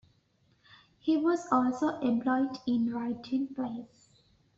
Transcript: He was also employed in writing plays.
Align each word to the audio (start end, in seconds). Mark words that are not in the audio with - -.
He 0.97 1.15
was 1.15 1.45
also 1.51 1.99
employed 1.99 2.57
in 2.65 2.91
writing 2.91 3.53
plays. 3.53 4.09